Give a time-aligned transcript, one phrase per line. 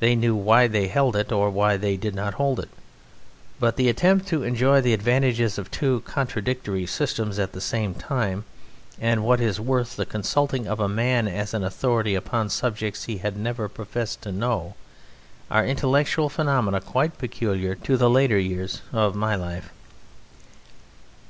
[0.00, 2.70] They knew why they held it or why they did not hold it;
[3.60, 8.44] but the attempt to enjoy the advantages of two contradictory systems at the same time,
[8.98, 13.18] and, what is worse, the consulting of a man as an authority upon subjects he
[13.18, 14.74] had never professed to know,
[15.50, 19.70] are intellectual phenomena quite peculiar to the later years of my life."